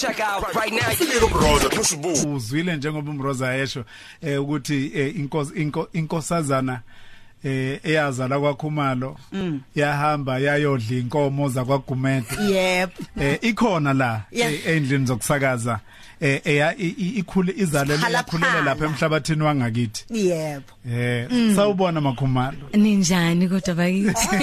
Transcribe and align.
check 0.00 0.20
out 0.20 0.54
right 0.54 0.72
now. 0.72 1.28
Brother, 1.28 1.68
push 1.70 1.92
a 1.92 1.96
boo. 1.96 2.34
uzwile 2.36 2.76
njengoba 2.76 3.10
umroza 3.10 3.52
yesho 3.54 3.84
eh 4.22 4.40
ukuthi 4.42 4.92
eh, 4.94 5.16
inkosi 5.16 5.52
inko- 5.54 5.88
inkosazana 5.92 6.80
eh 7.44 7.80
eyazala 7.84 8.40
kwakhumalo 8.40 9.16
yahamba 9.74 10.38
yayodla 10.38 10.96
inkomo 10.96 11.48
zakwagumede 11.48 12.26
yep 12.52 12.90
eh 13.20 13.38
ikhona 13.42 13.92
la 13.94 14.22
Yeah. 14.30 14.52
eh, 14.52 14.66
endlini 14.66 15.06
zokusakaza 15.06 15.80
eh 16.20 16.40
eya- 16.44 16.74
i- 16.78 16.94
i- 16.98 17.18
ikhule 17.18 17.54
izalele 17.56 17.98
Phala 17.98 18.18
yakhulela 18.18 18.52
phala. 18.52 18.64
lapha 18.64 18.84
emhlabathini 18.84 19.42
wangakithi 19.42 20.04
yep 20.10 20.62
eh 20.92 21.28
sawubona 21.56 22.00
makhumalo 22.00 22.56
Ninjani 22.72 23.48
kodwa 23.48 23.74
bakithi? 23.74 24.36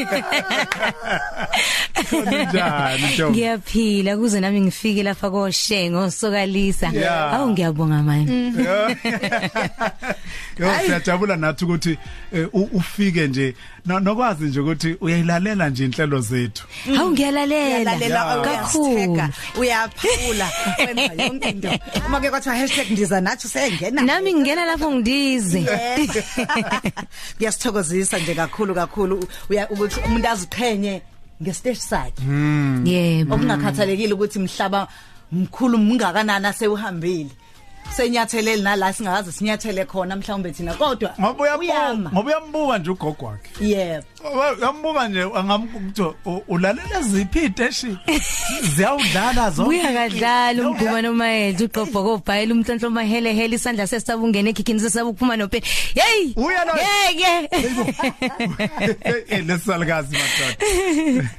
njani 2.49 3.03
Ntombi? 3.13 3.37
Ngiyaphila 3.37 4.17
kuze 4.17 4.39
nami 4.39 4.61
ngifike 4.61 5.03
lapha 5.03 5.29
koshengo 5.31 6.11
sokalisa. 6.11 6.91
Yeah. 6.93 7.33
Awu 7.33 7.49
ngiyabonga 7.51 8.03
manje. 8.03 8.33
Yo 10.59 10.73
siyajabula 10.85 11.35
nathi 11.35 11.65
ukuthi 11.65 11.97
eh, 12.33 12.47
u- 12.53 12.69
ufike 12.73 13.27
nje 13.27 13.47
no- 13.47 13.53
nokwazi 13.87 14.45
nje 14.45 14.59
ukuthi 14.59 14.97
uyayilalela 15.01 15.69
nje 15.69 15.85
inhlelo 15.85 16.21
zethu. 16.21 16.67
Awu 16.99 17.11
ngiyalalela. 17.11 17.83
lalela 17.83 18.41
kakhulu. 18.41 19.23
uyaphula. 19.59 20.47
Wenza 20.87 21.23
yonke 21.23 21.49
into. 21.49 21.69
Uma 22.07 22.19
ke 22.19 22.29
kwathiwa 22.29 22.55
hashtag 22.55 22.91
ndiza 22.91 23.21
nathi 23.21 23.47
usengena. 23.47 24.01
Nami 24.01 24.33
ngingena 24.33 24.65
lapho 24.65 24.91
ngidize. 24.91 25.65
kuyasithokozisa 27.37 28.19
nje 28.19 28.35
kakhulu 28.35 28.75
kakhulu. 28.75 29.27
Ukuthi 29.69 29.99
umuntu 30.05 30.27
aziqhenye 30.27 31.01
ngestage 31.41 31.75
sakhe. 31.75 32.23
Yebo. 32.83 33.35
okungakhathalekile 33.35 34.13
ukuthi 34.13 34.39
mhlaba 34.39 34.87
mkhulu 35.31 35.77
mungakanani 35.77 36.47
asewuhambile. 36.47 37.31
Senyatheleli 37.95 38.61
nala 38.61 38.93
singakaze 38.93 39.31
sinyathele 39.31 39.85
khona 39.85 40.15
mhlawumbe 40.15 40.51
thina 40.51 40.73
kodwa 40.73 41.13
ngoba 41.19 41.43
uyabuka 41.43 41.59
uyama 41.73 42.09
ngoba 42.11 42.29
uyambuka 42.29 42.77
nje 42.77 42.89
ugogo 42.91 43.25
wakhe 43.25 43.65
yebo 43.69 44.05
uyambuka 44.57 45.07
nje 45.07 45.21
angamkuthi 45.35 46.03
ulalela 46.47 47.01
ziphi 47.01 47.39
iteshi 47.45 47.97
ziyawudlala 48.75 49.49
zonke 49.51 49.69
Buya 49.77 49.93
kadlala 49.93 50.69
umguba 50.69 51.01
nomayedla 51.01 51.65
uqopho 51.65 52.03
kobhayela 52.03 52.53
umhlonhlo 52.53 52.89
mahele 52.89 53.33
hele 53.33 53.55
isandla 53.55 53.87
sesabungena 53.87 54.49
ekhikini 54.49 54.79
sesabuphuma 54.79 55.37
nope. 55.37 55.61
Hey! 55.95 56.33
Uya 56.35 56.65
la- 56.65 56.77
Yeke. 56.77 57.49
eh 59.29 59.45
lesalikazi 59.47 60.15
madoda 60.17 61.29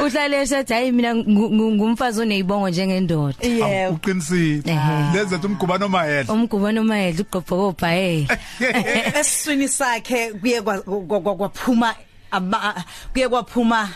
Uhlale 0.04 0.40
esathi 0.40 0.72
hayi 0.72 0.92
mina 0.92 1.14
ngu- 1.14 1.50
ngu- 1.50 1.72
ngumfazi 1.74 2.20
onezibongo 2.20 2.68
njengendoda. 2.68 3.36
yebo 3.42 3.94
uqinisile 3.94 4.62
Ehhe. 4.72 5.12
lezethu 5.18 5.46
umguba 5.46 5.78
nomayedla 5.96 6.32
Umguba 6.34 6.72
nomayedla 6.72 7.22
uqopho 7.24 7.56
kobhayela. 7.72 8.38
esiswini 9.20 9.68
sakhe 9.68 10.32
kuye 10.32 10.62
kwa- 10.62 10.82
kwa- 10.82 11.20
kwa- 11.20 11.36
kwaphuma 11.36 11.94
ama- 12.30 12.84
kuye 13.12 13.28
kwaphuma 13.28 13.88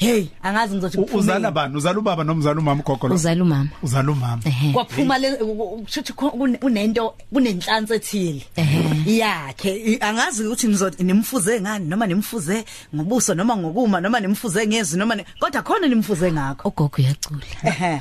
hey 0.00 0.24
angazi 0.42 0.74
ngizothi 0.74 0.98
U- 0.98 1.02
kuphumeni. 1.02 1.22
uzala 1.30 1.50
bani? 1.50 1.76
Uzala 1.76 1.98
ubaba 1.98 2.24
nomzala 2.24 2.58
umama 2.60 2.80
ugogo 2.82 3.08
lo? 3.08 3.14
Uzala 3.14 3.42
umama. 3.42 3.68
uzala 3.82 4.10
umama. 4.12 4.42
Ehhe. 4.44 4.72
kwaphuma 4.72 5.18
le 5.18 5.28
shuthi 5.86 6.12
kunento 6.12 7.14
kunenhlansi 7.32 7.94
ethile. 7.94 8.42
Yakhe 9.06 9.70
I- 9.76 9.98
angazi 10.00 10.46
ukuthi 10.46 10.66
nizothi 10.68 11.04
nimfuze 11.04 11.60
ngani 11.60 11.84
noma 11.88 12.06
nimfuze 12.06 12.64
ngobuso 12.94 13.34
noma 13.34 13.56
ngokuma 13.56 14.00
noma 14.00 14.20
nimfuze 14.20 14.66
ngezi 14.66 14.96
noma 14.98 15.14
ni- 15.14 15.24
kodwa 15.40 15.62
khona 15.62 15.86
nimfuze 15.86 16.32
ngakho. 16.32 16.68
Ugogo 16.68 16.96
uyacula. 16.98 17.46
ehe. 17.64 18.00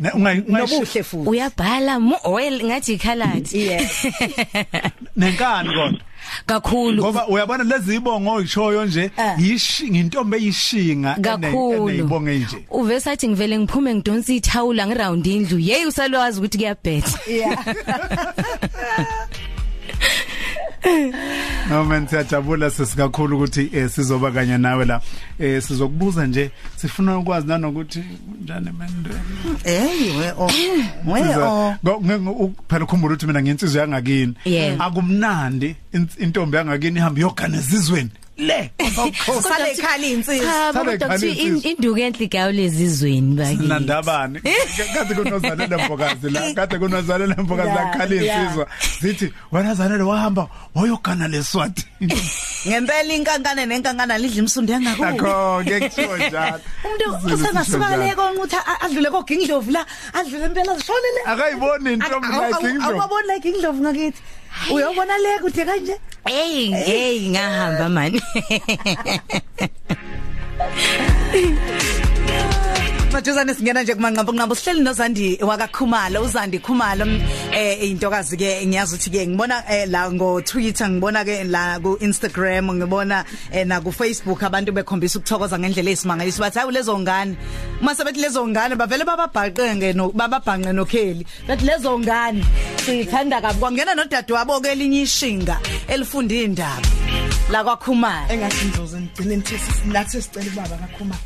Ne- 0.00 0.10
ungayi- 0.10 0.42
ungayishi- 0.42 0.78
nobuhle 0.78 1.02
futhi. 1.02 1.28
Uyabhala 1.30 2.00
mu 2.00 2.16
oil 2.24 2.64
ngathi 2.66 2.92
ikhalathi. 2.94 3.58
yeah 3.58 3.86
nenkani 5.16 5.68
kodwa? 5.68 6.00
Kakhulu. 6.46 7.02
ngoba 7.02 7.28
uyabona 7.28 7.64
lezi 7.64 7.94
ibongo 7.96 8.32
oyishoyo 8.32 8.84
nje 8.84 9.10
Ah. 9.18 9.34
yishi 9.38 9.90
ngintombe 9.90 10.38
yishinga 10.38 11.14
kakhulu. 11.20 11.90
ibongo 11.90 12.30
nje. 12.30 12.58
Uvese 12.70 13.10
athi 13.10 13.28
ngivele 13.28 13.58
ngiphume 13.58 13.94
ngidonsa 13.94 14.32
ithawula 14.32 14.86
ngiround 14.86 15.26
indlu. 15.26 15.58
Hey 15.58 15.86
usalwazi 15.86 16.38
ukuthi 16.38 16.58
kuyabhetha 16.58 17.18
yeah. 17.30 17.64
no 21.70 21.84
man 21.84 22.06
siyajabula 22.08 22.70
sesikakhulu 22.70 23.36
ukuthi 23.36 23.70
eh, 23.72 23.88
sizoba 23.90 24.30
kanye 24.30 24.58
nawe 24.58 24.84
la. 24.84 25.00
Eh 25.38 25.62
sizokubuza 25.62 26.26
nje 26.26 26.50
sifuna 26.76 27.18
ukwazi 27.18 27.46
nanokuthi 27.46 28.04
njani 28.42 28.68
emendweni 28.68 29.20
hey 29.64 30.18
we 30.18 30.32
oh 30.38 30.50
we 31.06 31.20
Siza- 31.22 31.48
oh 31.48 31.74
Ngo- 31.84 32.00
nge- 32.00 32.18
nge- 32.18 32.30
u- 32.44 32.54
phela 32.68 32.84
ukhumbula 32.84 33.12
ukuthi 33.14 33.26
mina 33.26 33.42
ngiyensizwe 33.42 33.80
yangakini. 33.80 34.34
Yebo. 34.44 34.82
akumnandi 34.84 35.76
in- 35.92 36.08
intombi 36.18 36.56
yangakini 36.56 36.98
ihamba 36.98 37.20
yogana 37.20 37.56
ezizweni 37.58 38.10
le 38.38 38.70
usale 39.38 39.70
ekhala 39.72 40.06
insizwa 40.06 40.46
cha 40.46 40.72
Sale 40.72 40.98
kodwa 40.98 41.08
kuthi 41.08 41.26
khalinsizwa. 41.34 41.70
induku 41.70 41.98
enhle 41.98 42.24
igawu 42.24 42.52
lezizweni 42.52 43.34
bakithi. 43.36 43.66
Nandabani 43.66 44.40
kade 44.94 45.14
kunozalele 45.14 45.76
mfokazi 45.76 46.30
la 46.30 46.52
kade 46.54 46.78
kunozalele 46.78 47.34
mfokazi 47.38 47.68
la 47.68 47.76
Yeah, 47.86 47.96
khala 47.96 48.14
yeah. 48.14 48.42
insizwa 48.42 48.66
zithi 49.00 49.32
wena 49.52 49.74
zalele 49.74 50.02
wahamba 50.02 50.48
wayogana 50.74 51.28
leswati 51.28 51.86
ngempela 52.68 53.14
inkankana 53.14 53.66
nenkankana 53.66 54.18
lidla 54.18 54.38
imsundo 54.38 54.72
yangakubo 54.72 55.06
akho 55.08 55.62
ngekuthiwa 55.64 56.18
njalo. 56.18 56.60
Umuntu 56.84 57.34
usengasuka 57.34 57.96
le 57.96 58.14
konqutha 58.14 58.60
adlule 58.80 59.10
kogingdlovu 59.10 59.70
la 59.70 59.86
adlule 60.12 60.46
impela 60.46 60.74
zishone 60.76 61.08
le 61.16 61.20
akayiboni 61.32 61.92
intombi 61.92 62.26
like 62.28 62.68
indlo 62.70 63.02
awubona 63.02 63.34
like 63.34 63.48
ingdlovu 63.48 63.82
ngakithi. 63.82 64.22
Uyobona 64.72 65.18
le 65.18 65.38
kude 65.42 65.64
kanje 65.64 65.96
hey 66.24 66.70
hey. 66.70 67.28
ngahamba 67.28 67.88
man 67.88 68.20
Maduzane 73.16 73.54
singena 73.54 73.82
nje 73.82 73.94
kumanqambo 73.94 74.32
nqambo 74.32 74.54
sihleli 74.54 74.80
noZandi 74.84 75.38
wakakhumalo 75.40 76.20
uZandi 76.22 76.58
Khumalo. 76.58 77.06
Eh 77.50 77.88
intokazi 77.88 78.36
ke 78.36 78.66
ngiyazi 78.66 78.94
ukuthi 78.94 79.10
ke 79.10 79.26
ngibona 79.26 79.64
eh, 79.70 79.88
la 79.88 80.12
ngo 80.12 80.42
Twitter 80.44 80.84
ngibona 80.84 81.24
ke 81.24 81.44
la 81.44 81.80
ku 81.80 81.96
Instagram 82.00 82.76
ngibona 82.76 83.24
eh, 83.52 83.64
na 83.64 83.80
ku 83.80 83.90
Facebook 83.90 84.42
abantu 84.42 84.72
bekhombisa 84.72 85.18
ukuthokoza 85.18 85.58
ngendlela 85.58 85.90
esimangaliso 85.90 86.42
bathi 86.42 86.58
hayi 86.58 86.72
lezo 86.72 86.98
ngane. 86.98 87.36
Uma 87.80 87.94
sebethi 87.94 88.20
lezo 88.20 88.46
ngane 88.46 88.76
bavele 88.76 89.04
bababhaqenge 89.04 89.96
no 89.96 90.12
bababhanqe 90.12 90.72
nokheli. 90.76 91.24
Bathi 91.48 91.64
lezo 91.64 91.98
ngane 91.98 92.44
sithanda 92.84 93.40
kabi. 93.40 93.58
Kwangena 93.58 93.94
nodadewabo 93.94 94.60
ke 94.60 94.76
elinye 94.76 95.08
ishinga 95.08 95.56
elifunda 95.88 96.34
indaba 96.34 96.88
la 97.50 97.64
kwakhumalo. 97.64 98.28
Engasinzoze 98.28 99.00
ngigcine 99.00 99.36
nithesi 99.36 99.88
nathi 99.88 100.20
sicela 100.22 100.50
ubaba 100.52 100.76
kakhuma 100.76 101.16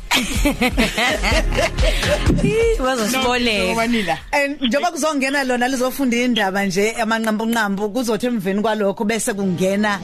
bazosiboleka 2.79 3.65
ngoba 3.65 3.87
nila 3.87 4.17
And 4.31 4.61
njengoba 4.61 4.91
kuzongena 4.91 5.43
lona 5.43 5.67
lizofunda 5.67 6.17
indaba 6.17 6.65
nje 6.65 6.91
amanqambo 6.91 7.45
nqambo 7.45 7.89
kuzothi 7.89 8.25
emveni 8.27 8.61
kwalokho 8.61 9.03
bese 9.05 9.33
kungena 9.33 9.99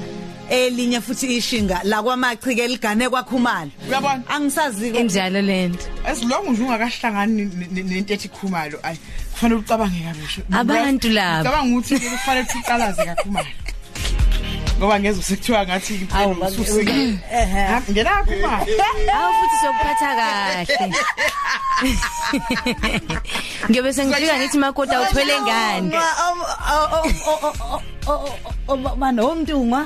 elinye 0.49 1.01
futhi 1.01 1.37
ishinga 1.37 1.81
la 1.83 2.01
kwamachi 2.03 2.55
ke 2.55 2.67
ligane 2.67 3.09
kwakhumalo. 3.09 3.71
Uyabona? 3.89 4.23
angisazi 4.29 4.89
injalo 4.89 5.41
lento 5.41 5.85
as 6.05 6.23
long 6.23 6.47
as 6.47 6.59
ungakahlangani 6.59 7.45
ne- 7.45 7.67
ne- 7.71 7.83
nento 7.83 8.13
ethi 8.13 8.29
khumalo 8.29 8.79
ayi 8.83 8.97
kufanele 9.33 9.59
ucabange 9.59 9.99
kabusha. 10.07 10.41
Abantu 10.51 11.09
laba. 11.09 11.43
cabanga 11.43 11.77
ukuthi 11.77 11.99
ke 11.99 12.09
kufanele 12.09 12.47
uqalaze 12.63 13.05
kakhumalo. 13.05 13.47
Ngoba 14.77 14.99
ngeze 14.99 15.21
sekuthiwa 15.21 15.65
ngathi 15.65 15.93
Awu, 15.93 16.31
impela 16.31 16.49
bak- 16.49 16.59
ususile 16.59 17.19
ehe. 17.31 17.61
Ha, 17.71 17.81
ngena 17.91 18.09
kakhumalo 18.09 18.65
awu 19.17 19.31
futhi 19.37 19.57
sokuphatha 19.61 20.09
kahle 20.19 20.93
ngiyobe 23.69 23.93
sengifika 23.93 24.37
ngithi 24.37 24.57
makoti 24.57 24.93
awuthwele 24.95 25.35
ngani 25.41 25.95
manje 28.97 29.21
omntungwa 29.21 29.81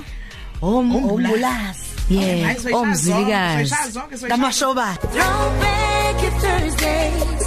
ombulazi 0.61 1.85
yeah 2.09 2.45
Hayi, 2.45 2.59
soyishaya 2.59 2.77
omzilikazi 2.77 3.63
zonke, 3.65 3.69
soyishaya 3.69 3.89
zonke, 3.89 4.17
soyishaya 4.17 4.31
kamashobana 4.31 4.97
Throwback 5.13 6.15
your 6.23 6.31
Thursdays. 6.44 7.44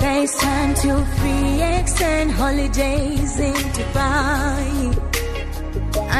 FaceTime 0.00 0.72
to 0.82 0.92
free 1.16 1.62
extend 1.62 2.30
holidays 2.32 3.38
in 3.40 3.54
Dubai. 3.74 5.13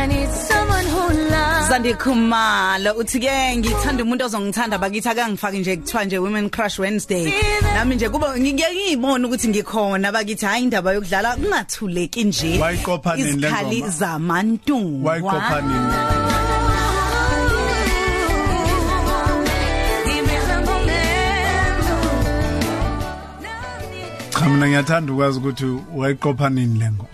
I 0.05 0.07
need 0.07 0.29
someone 0.29 0.85
who 0.85 1.05
loves. 1.33 1.69
Zandi 1.71 1.93
Khumalo 1.97 2.91
uthi 3.01 3.19
ke 3.25 3.33
ngithanda 3.57 4.05
umuntu 4.05 4.25
ozongithanda 4.27 4.79
bakithi 4.79 5.09
akangifaki 5.09 5.59
nje 5.59 5.77
kuthiwa 5.77 6.05
nje 6.05 6.19
Women 6.19 6.51
Crush 6.51 6.79
Wednesday. 6.79 7.33
Nami 7.75 7.95
nje 7.97 8.09
kuba 8.09 8.39
ngike 8.39 8.65
ngiyibona 8.75 9.29
ukuthi 9.29 9.49
ngikhona 9.49 10.13
bakithi 10.13 10.47
hayi 10.47 10.63
indaba 10.63 10.93
yokudlala 10.93 11.37
kungathuleki 11.37 12.25
nje. 12.25 12.59
Wayiqopha 12.59 13.17
nini 13.17 13.31
le 13.31 13.49
izikhali 13.49 13.79
ngoma? 13.79 13.91
zamantungu 13.91 15.07
wayiqopha 15.07 15.61
nini? 15.61 15.93
Cha 24.31 24.49
mina 24.49 24.69
ngiyathanda 24.69 25.13
ukwazi 25.13 25.39
ukuthi 25.39 25.67
wayiqopha 25.95 26.51
nini 26.51 26.79
lengo 26.79 27.07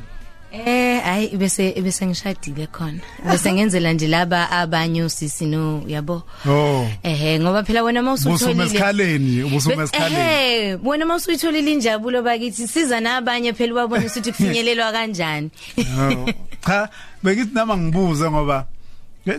Eh 0.53 1.03
hayi 1.05 1.29
bese 1.37 1.73
bese 1.83 2.07
ngishadile 2.07 2.67
khona. 2.67 2.99
Bese 3.31 3.53
ngenzela 3.55 3.93
nje 3.93 4.07
laba 4.09 4.51
abanye 4.51 5.03
usisi 5.05 5.47
no 5.47 5.83
yabo. 5.87 6.23
oh 6.49 6.87
Ehe 7.03 7.39
ngoba 7.41 7.63
phela 7.65 7.83
wena 7.83 8.03
mawusutholile 8.03 8.65
esikhaleni 8.65 9.43
ubusuma 9.43 9.83
esikhaleni 9.83 10.21
Eh 10.21 10.79
wena 10.85 11.07
mawusuyitholile 11.07 11.73
injabulo 11.73 12.23
bakithi 12.23 12.69
siza 12.69 13.01
nabanye 13.01 13.53
phela 13.53 13.73
ubabone 13.73 14.07
ukuthi 14.11 14.33
kufinyelelwa 14.33 14.93
kanjani. 14.93 15.51
Oh. 15.79 16.29
cha 16.67 16.89
bekithi 17.23 17.55
nama 17.55 17.77
ngibuze 17.77 18.31
ngoba 18.31 18.67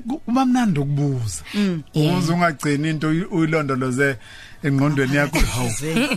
ku- 0.07 0.19
kuba 0.19 0.45
mnandi 0.45 0.79
ukubuza 0.79 1.43
yeah. 1.93 2.17
uze 2.19 2.33
ungagcini 2.33 2.89
into 2.89 3.07
uyi- 3.09 3.27
uyilondoloze 3.31 4.15
engqondweni 4.63 5.15
yakho 5.15 5.37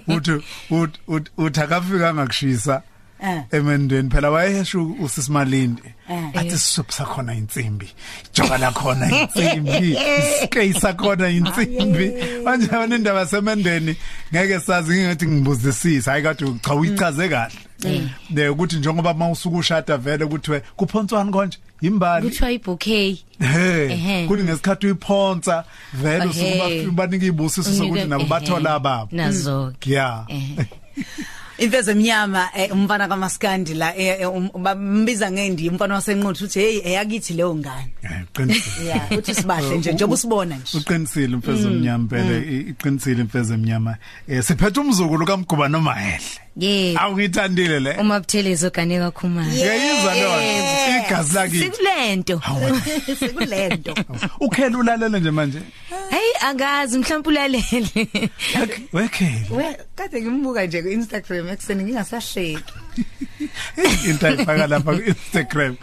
uthi 0.08 0.30
uthi- 0.68 0.98
uthi 1.08 1.30
uthi 1.38 1.60
akafika 1.60 2.14
ngakushisa 2.14 2.74
Eh. 2.74 2.80
Emendweni 3.52 4.10
phela 4.10 4.30
wayesho 4.30 4.86
usisimalindi 5.00 5.82
Eh. 6.10 6.30
athi 6.34 6.50
sisuphu 6.58 6.92
sakhona 6.92 7.34
insimbi. 7.34 7.88
Joka 8.34 8.58
lakhona 8.58 9.06
insimbi. 9.22 9.96
Isikey 10.18 10.72
sakhona 10.72 11.28
insimbi. 11.28 12.12
Manje 12.44 12.68
yona 12.72 12.96
indaba 12.96 13.26
semendweni 13.26 13.96
ngeke 14.34 14.60
sazi 14.60 14.92
ngingathi 14.94 15.26
ngibuzisisa 15.26 16.10
hayi 16.10 16.22
kade 16.22 16.44
cha 16.62 16.74
uyichaze 16.74 17.28
kahle. 17.28 17.54
Ne 18.30 18.48
ukuthi 18.48 18.76
njengoba 18.76 19.14
mawusuka 19.14 19.56
ushada 19.56 19.96
vele 19.96 20.26
kuthiwe 20.26 20.60
kuphonswani 20.76 21.32
konje? 21.32 21.58
Imbali 21.80 22.28
Kuthiwa 22.28 22.50
ibouquet. 22.52 23.24
Ehhe. 23.40 24.26
kuthi 24.28 24.42
ngesikhathi 24.44 24.86
uyiphonsa 24.86 25.64
vele 25.94 26.24
usuke 26.26 26.86
banika 26.92 27.26
ibusiso 27.26 27.72
sokuthi 27.72 28.04
nabo 28.04 28.24
bathola 28.24 28.74
ababo. 28.74 29.08
Nazo. 29.12 29.72
Yeah. 29.86 30.26
Eh. 31.58 31.64
Imfeze 31.64 31.90
emnyama 31.92 32.48
eh, 32.56 32.72
umfana 32.72 33.08
kaMaskandi 33.08 33.74
la 33.74 33.96
eh, 33.96 34.20
eh, 34.20 34.28
um- 34.28 34.50
bambiza 34.62 35.30
ngendi 35.30 35.68
umfana 35.68 35.94
wasenquthu 35.94 36.44
uthi 36.44 36.58
hey 36.60 36.80
eyakithi 36.84 37.32
leyo 37.34 37.54
ngane. 37.56 37.92
Eh, 38.02 38.10
qinisile. 38.32 38.86
Yeah, 38.86 39.12
uthi 39.18 39.34
sibahle 39.34 39.78
nje 39.78 39.92
njengoba 39.92 40.14
usibona 40.14 40.56
nje. 40.56 40.78
Uqinisile 40.78 41.36
mfeze 41.36 41.66
omnyama 41.68 42.08
phela 42.08 42.38
i- 42.38 42.60
iqinisile 42.70 43.22
mfeze 43.24 43.54
omnyama. 43.54 43.96
Eh 44.28 44.42
siphethe 44.42 44.80
umzukulu 44.80 45.26
kaMguba 45.26 45.68
noMahehle. 45.68 46.40
Yeah. 46.56 47.02
Awungithandile 47.02 47.80
le. 47.80 47.96
Uma 48.00 48.20
buthelezo 48.20 48.70
kanika 48.70 49.10
khumalo. 49.10 49.48
Ngiyizwa 49.48 50.14
lona. 50.14 50.98
Igazi 50.98 51.34
lakithi. 51.34 51.64
Sikulento. 51.64 52.40
Sekulento. 53.18 53.94
Ukhela 54.40 54.78
ulalele 54.78 55.20
nje 55.20 55.30
manje. 55.30 55.62
Hey 56.10 56.48
angazi 56.48 56.98
mhlawumbe 56.98 57.28
ulalele. 57.28 58.08
Wekhela. 58.92 59.50
We 59.50 59.76
kade 59.96 60.22
ngimbuka 60.22 60.66
nje 60.66 60.82
ku 60.82 60.88
Instagram 60.88 61.48
ekseni 61.48 61.84
ngingasahleki. 61.84 62.74
Into 64.08 64.26
ayifaka 64.26 64.66
lapha 64.66 64.94
ku 64.94 65.02
Instagram. 65.02 65.76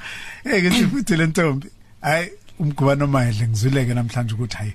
Eh 0.45 0.63
ngithi 0.63 0.87
futhi 0.87 1.17
le 1.17 1.27
ntombi. 1.27 1.67
Hayi 2.01 2.29
umguba 2.59 2.95
noMahehle 2.95 3.47
ngizwileke 3.47 3.93
namhlanje 3.93 4.33
ukuthi 4.33 4.57
hayi 4.57 4.73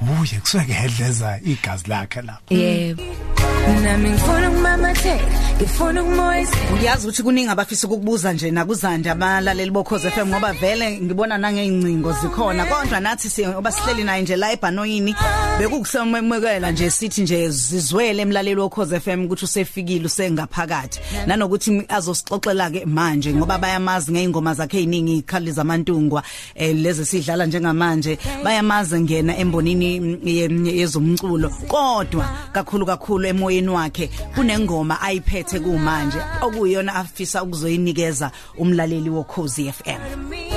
uye 0.00 0.40
kusuke 0.40 0.72
hedleza 0.72 1.40
igazi 1.44 1.88
lakhe 1.88 2.22
lapha. 2.22 2.54
Yebo. 2.54 3.59
Nami 3.68 4.10
ngifuna 4.10 4.50
ukumamatheka 4.50 5.24
ngifuna 5.56 6.02
ukumoyisa 6.02 6.56
Uyazi 6.80 7.06
ukuthi 7.06 7.22
kuningi 7.22 7.48
abafisa 7.50 7.86
ukukubuza 7.86 8.32
nje 8.32 8.50
nakuzanda 8.50 9.12
abalaleli 9.12 9.70
bokhoze 9.70 10.10
FM 10.10 10.28
ngoba 10.28 10.52
vele 10.52 11.00
ngibona 11.00 11.38
nangeyincingo 11.38 12.12
zikhona. 12.12 12.64
Kodwa 12.64 13.00
nathi 13.00 13.30
siyoba 13.30 13.72
sihleli 13.72 14.04
naye 14.04 14.22
nje 14.22 14.36
la 14.36 14.52
eBhanoyini 14.52 15.14
bekukusememekela 15.58 16.70
nje 16.70 16.90
sithi 16.90 17.22
nje 17.22 17.48
zizwele 17.50 18.22
emlaleli 18.22 18.60
wokhoze 18.60 19.00
FM 19.00 19.24
ukuthi 19.24 19.44
usefikile 19.44 20.06
usengaphakathi. 20.06 21.00
Nanokuthi 21.26 21.82
azosixoxela 21.88 22.70
ke 22.70 22.84
manje 22.86 23.34
ngoba 23.34 23.58
bayamazi 23.58 24.12
ngeingoma 24.12 24.54
zakhe 24.54 24.78
eziningi 24.78 25.16
ikhali 25.18 25.52
zamantungwa 25.52 26.22
eh, 26.54 26.76
lezi 26.76 27.04
sidlala 27.06 27.46
njengamanje. 27.46 28.18
Bayamazi 28.44 29.00
ngena 29.00 29.36
embonini 29.36 30.00
mm, 30.00 30.18
ye- 30.24 30.76
yezomculo. 30.78 31.48
Kodwa 31.68 32.28
kakhulu 32.52 32.86
kakhulu 32.86 33.26
emoyeni 33.26 33.49
wakhe 33.58 34.10
kunengoma 34.34 35.00
ayiphethe 35.00 35.60
kumanje 35.60 36.18
okuyiyona 36.42 36.94
afisa 36.94 37.42
ukuzoyinikeza 37.42 38.30
umlaleli 38.58 39.10
wokhozi 39.10 39.72
FM 39.72 40.00
me 40.30 40.50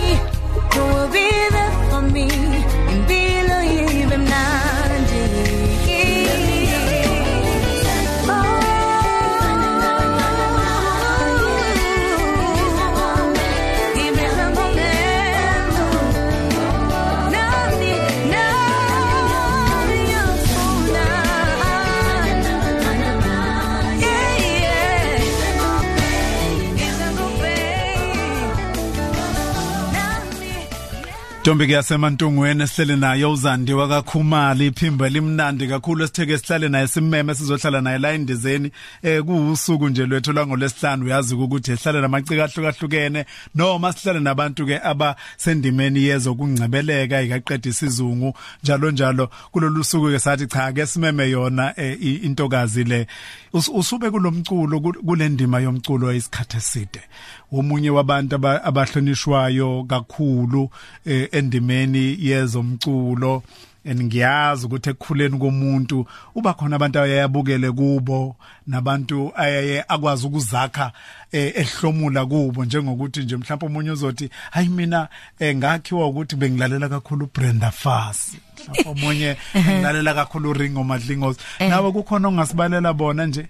who 0.73 0.85
will 0.85 1.07
be 1.11 1.29
there 1.49 1.71
for 1.89 2.01
me 2.01 2.27
impilo 2.93 3.57
ibe 3.63 4.17
mnandi. 4.17 4.72
Ntombi 31.43 31.67
ke 31.67 31.73
yasemantungweni 31.73 32.63
esihlele 32.63 32.95
nayo 32.95 33.31
uzandiwa 33.31 33.87
kakhumali 33.87 34.67
iphimbo 34.67 35.05
elimnandi 35.05 35.67
kakhulu 35.67 36.03
esitheke 36.03 36.37
sihlale 36.37 36.69
naye 36.69 36.87
simeme 36.87 37.35
sizohlala 37.35 37.81
naye 37.81 37.97
la 37.97 38.13
indizeni 38.13 38.71
eh 39.03 39.23
kuusuku 39.23 39.89
nje 39.89 40.05
lwethu 40.05 40.33
langolesihlanu 40.33 41.05
uyazi 41.05 41.35
ukuthi 41.35 41.77
sihlale 41.77 42.01
namacika 42.01 42.43
ahlukahlukene 42.43 43.25
noma 43.55 43.93
sihlale 43.93 44.19
nabantu 44.19 44.65
ke 44.65 44.79
abasendimeni 44.83 46.03
yezokungcebeleka 46.03 47.21
ikaqeda 47.21 47.69
isizungu 47.69 48.33
njalo 48.63 48.91
njalo 48.91 49.29
kulolu 49.51 49.83
suku 49.83 50.07
ke 50.11 50.19
sathi 50.19 50.47
cha 50.47 50.71
ke 50.71 50.85
simeme 50.85 51.29
yona 51.29 51.73
eh, 51.79 51.97
i- 52.01 52.15
intokazi 52.15 52.83
le. 52.83 53.07
Us- 53.53 53.69
usube 53.73 54.11
kulomculo 54.11 54.79
ku- 54.79 55.03
kulendima 55.05 55.59
yomculo 55.59 56.13
isikhathe 56.13 56.57
eside. 56.57 57.01
Omunye 57.53 57.89
wabantu 57.89 58.35
aba- 58.35 58.63
abahlonishwayo 58.63 59.83
kakhulu 59.83 60.69
eh, 61.05 61.27
endimeni 61.31 62.17
yezomculo. 62.19 63.43
Engiyazi 63.85 64.65
ukuthi 64.65 64.89
ekukhuleni 64.89 65.37
komuntu 65.39 66.05
uba 66.35 66.53
khona 66.53 66.75
abantu 66.75 66.99
ayayabukele 66.99 67.71
kubo 67.71 68.35
nabantu 68.67 69.31
ayaye 69.35 69.83
akwazi 69.87 70.27
ukuzakha 70.27 70.91
eh, 71.31 71.51
ehlomula 71.55 72.25
kubo 72.25 72.65
njengokuthi 72.65 73.19
nje 73.19 73.35
mhlawumbe 73.37 73.65
umunye 73.65 73.91
uzothi 73.91 74.29
hayi 74.51 74.69
mina 74.69 75.07
eh, 75.39 75.55
ngakhiwa 75.55 76.07
ukuthi 76.07 76.35
bengilalela 76.35 76.89
kakhulu 76.89 77.29
Brenda 77.33 77.71
Fassie. 77.71 78.39
Mhlawumbe 78.69 78.89
omunye 79.01 79.37
ngilalela 79.57 80.13
kakhulu 80.13 80.53
Ringo 80.53 80.83
Madlingozi 80.83 81.39
nawe 81.59 81.91
kukhona 81.91 82.27
ongasibalela 82.27 82.93
bona 82.93 83.25
nje? 83.25 83.47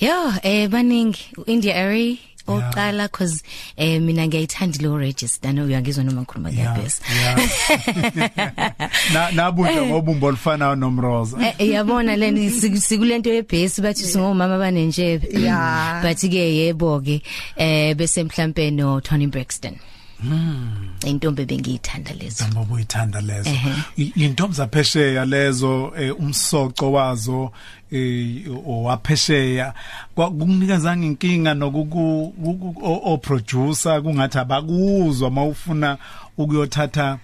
Yo 0.00 0.32
eh 0.42 0.68
baningi. 0.70 1.26
India 1.46 1.74
Airy 1.76 2.18
oqala 2.46 3.08
cause 3.08 3.42
eh 3.76 4.00
mina 4.00 4.26
ngiyayithanda 4.26 4.78
lo 4.82 4.98
register 4.98 5.52
no 5.52 5.64
uyangizwa 5.64 6.04
noma 6.04 6.20
ngikhuluma 6.22 6.52
ngiyabhesa. 6.52 7.02
na 9.12 9.30
nabunjwa 9.30 9.86
ngobumbo 9.86 10.26
olufanayo 10.26 10.74
nomroza 10.74 11.54
Eh 11.58 11.70
yabona 11.70 12.16
leni 12.16 12.50
siku- 12.50 12.80
sikulento 12.80 13.30
yebhesi 13.30 13.80
bathi 13.82 14.04
singomama 14.04 14.58
banenjebe. 14.58 15.28
Yeah. 15.40 16.02
Bathi 16.02 16.28
ke 16.28 16.54
yebo 16.56 17.00
ke 17.00 17.22
eh 17.56 17.94
bese 17.94 18.24
mhlambe 18.24 18.70
no 18.72 19.00
Tony 19.00 19.26
Braxton. 19.26 19.76
Hmm. 20.22 20.88
Intombi 21.06 21.44
bengiyithanda 21.44 22.12
lezo. 22.12 22.44
ngoba 22.48 22.74
uyithanda 22.74 23.20
lezo 23.20 23.50
I- 23.98 24.12
intombi 24.16 24.54
zaphesheya 24.56 25.24
lezo 25.24 25.92
eh, 25.98 26.20
umsoco 26.20 26.92
wazo 26.92 27.52
eh 27.92 28.46
owaphesheya 28.66 29.74
kunginikezanga 30.14 31.06
inkinga 31.06 31.54
nokuku 31.54 32.32
uku- 32.44 32.76
o 32.82 33.00
o- 33.12 33.18
producer 33.18 34.02
kungathi 34.02 34.38
abakuzwa 34.38 35.30
mawufuna 35.30 35.98
ukuyothatha 36.38 37.18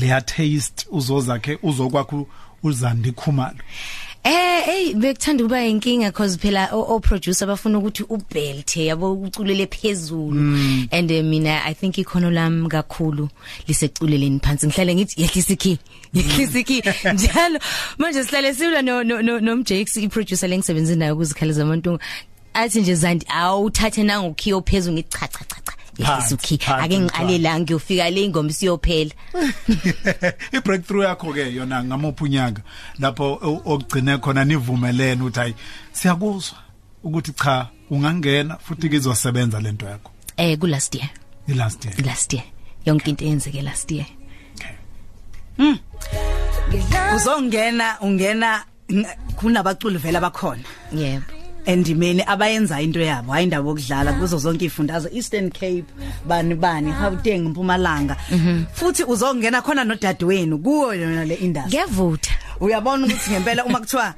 leya 0.00 0.20
taste 0.20 0.86
uzozakhe 0.90 1.58
uzokwakho 1.62 2.26
uzandi 2.62 3.12
khumalo 3.12 3.58
Eh 4.24 4.64
hey 4.64 4.94
bekuthanda 4.94 5.42
kuba 5.42 5.64
inkinga 5.64 6.12
cause 6.12 6.36
phela 6.38 6.68
o, 6.72 6.94
o 6.94 7.00
producer 7.00 7.46
bafuna 7.46 7.78
ukuthi 7.78 8.04
ubelt 8.08 8.76
yabo? 8.76 9.12
Uculele 9.14 9.66
phezulu. 9.66 10.88
And 10.92 11.10
uh, 11.10 11.22
mina 11.24 11.60
I 11.64 11.74
think 11.74 11.96
ikhono 11.96 12.30
lami 12.30 12.68
kakhulu 12.68 13.28
liseculeleni 13.66 14.40
phansi. 14.40 14.66
Ngihlale 14.66 14.94
ngithi 14.94 15.22
yehlisa 15.22 15.52
ikey 15.52 15.78
yehlisa 16.14 16.58
ikey 16.58 16.82
njalo 17.14 17.58
manje 17.98 18.24
sihlale 18.24 18.54
silwa 18.54 18.82
no 18.82 19.02
no, 19.02 19.20
no, 19.20 19.40
no 19.40 19.62
Jakes 19.62 19.96
i 19.96 20.08
producer 20.08 20.48
lengisebenza 20.48 20.96
nayo 20.96 21.14
ukuzikhaleza 21.14 21.62
amantu 21.62 21.98
athi 22.54 22.80
nje 22.80 22.94
zandi 22.94 23.26
awuthathe 23.28 24.02
nanga 24.02 24.28
ukey 24.28 24.52
ophezulu 24.52 25.02
ngithi 26.00 26.04
cha 26.04 26.06
cha 26.06 26.16
cha 26.16 26.26
cha 26.26 26.28
yehlisa 26.28 26.28
Phansi, 26.28 26.34
ukey 26.34 26.58
phansi, 26.58 26.84
ake 26.84 26.98
ngiqale 27.00 27.38
la 27.38 27.60
ngiyofika 27.60 28.10
le 28.10 28.24
ingoma 28.24 28.50
isiyophela. 28.50 29.10
I 30.52 30.60
breakthrough 30.60 31.04
yakho 31.04 31.32
ke 31.32 31.52
yona 31.54 31.84
ngamuphi 31.84 32.24
unyaka? 32.24 32.62
Lapho 32.98 33.38
o- 33.42 33.62
ogcine 33.64 34.18
khona 34.18 34.44
nivumelene 34.44 35.22
ukuthi 35.22 35.38
hayi 35.40 35.54
siyakuzwa 35.92 36.58
ukuthi 37.04 37.32
cha 37.32 37.68
ungangena 37.90 38.56
futhi 38.56 38.88
kizosebenza 38.88 39.60
lento 39.60 39.86
yakho. 39.86 40.10
Eh 40.36 40.58
ku 40.58 40.66
last 40.66 40.94
year. 40.94 41.10
I 41.48 41.52
last 41.54 41.84
year. 41.84 41.94
Last 42.06 42.32
year. 42.32 42.44
Yonke 42.86 43.08
into 43.10 43.24
eyenzeke 43.24 43.62
last 43.62 43.90
year. 43.90 44.06
Uzongena 47.16 48.00
ungena 48.00 48.64
ng- 48.88 49.06
kunabaculi 49.36 49.98
vela 49.98 50.20
bakhona 50.20 50.62
yebo. 50.94 51.24
Endimeni 51.66 52.22
abayenza 52.26 52.80
into 52.80 53.00
yabo 53.00 53.32
hayi 53.32 53.44
indaba 53.44 53.68
yokudlala 53.68 54.12
kuzo 54.12 54.38
zonke 54.38 54.64
ifundazo 54.64 55.08
Eastern 55.12 55.50
Cape 55.50 55.84
bani 56.26 56.54
bani 56.54 56.92
Gauteng 56.92 57.48
Mpumalanga 57.48 58.16
futhi 58.72 59.04
uzongena 59.04 59.62
khona 59.62 59.84
nodadewenu 59.84 60.58
kuyo 60.58 60.94
yona 60.94 61.24
le 61.24 61.34
industry. 61.34 61.68
Ngiyavutha 61.68 62.34
uyabona 62.60 63.06
ukuthi 63.06 63.30
ngempela 63.30 63.64
uma 63.64 63.80
kuthiwa 63.80 64.14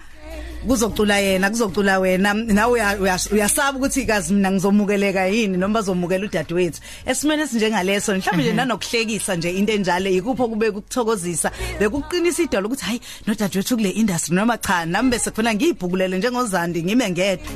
kuzocula 0.69 1.19
yena 1.19 1.51
kuzocula 1.51 1.99
wena. 1.99 2.35
Nawe 2.35 2.73
uya- 2.73 2.99
uya- 3.01 3.33
uyasaba 3.33 3.79
ukuthi 3.79 4.07
kazi 4.07 4.33
mina 4.35 4.51
ngizomukeleka 4.51 5.27
yini 5.27 5.57
noma 5.59 5.75
bazomukela 5.75 6.25
udadewethu. 6.27 6.81
Esimene 7.07 7.43
esinjengaleso 7.43 8.15
mhlawumbe 8.15 8.43
nje 8.43 8.53
nanokuhlekisa 8.53 9.37
nje 9.37 9.51
into 9.51 9.73
enjalo 9.73 10.11
ikupho 10.11 10.49
kube 10.49 10.71
kuthokozisa. 10.71 11.51
Bekuqinisa 11.81 12.43
idolo 12.43 12.67
ukuthi 12.67 12.85
hayi 12.85 13.01
nodadewethu 13.27 13.77
kule 13.77 13.91
industry 13.91 14.35
noma 14.35 14.59
cha 14.59 14.87
nami 14.87 15.11
bese 15.11 15.31
khona 15.31 15.55
ngiyibhukulele 15.55 16.19
njengozandi 16.19 16.83
ngime 16.83 17.11
ngedwa. 17.11 17.47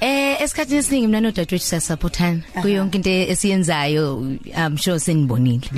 Eh 0.00 0.42
esikhathini 0.42 0.78
esiningi 0.78 1.06
mina 1.06 1.20
nodadewethu 1.20 1.66
siyasupportana 1.66 2.40
kuyonke 2.62 2.96
into 2.98 3.10
esiyenzayo 3.10 4.36
I'm 4.56 4.76
sure 4.76 4.98
senibonile. 4.98 5.68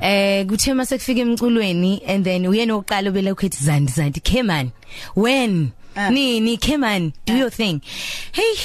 Eh 0.00 0.46
kuthe 0.46 0.74
mase 0.74 0.98
kufika 0.98 1.20
emculweni 1.20 2.02
and 2.06 2.24
then 2.24 2.46
uyena 2.46 2.74
oqala 2.74 3.08
obela 3.10 3.32
ukhethi 3.32 3.64
zandi 3.64 3.92
zandi 3.92 4.20
Keman 4.20 4.70
when? 5.16 5.72
Ah. 5.96 6.10
nini 6.10 6.56
Keman 6.56 7.12
do 7.26 7.36
your 7.36 7.50
thing. 7.50 7.80
Hey 8.32 8.56